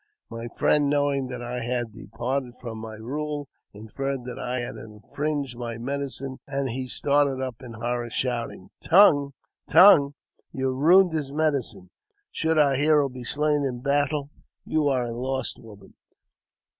[0.31, 5.55] My friend, knowing that I had departec from my rule, inferred that I had infringed
[5.55, 9.33] my medicine, and he started up in horror, shouting," Tongue!
[9.69, 10.15] tongue!
[10.51, 11.91] you have ruined his medicine!
[12.31, 14.31] should our hero be slain in battle,
[14.65, 15.93] you are a lost woman."